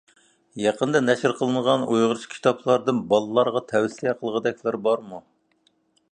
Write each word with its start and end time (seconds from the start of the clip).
يېقىندا 0.59 1.01
نەشر 1.09 1.33
قىلىنغان 1.41 1.83
ئۇيغۇرچە 1.89 2.31
كىتابلاردىن 2.31 3.01
بالىلارغا 3.11 3.61
تەۋسىيە 3.73 4.15
قىلغۇدەكلىرى 4.23 4.81
بارمۇ؟ 4.89 5.21